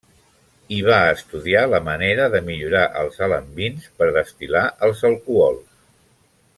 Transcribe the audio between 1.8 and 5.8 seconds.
manera de millorar els alambins per destil·lar els alcohols.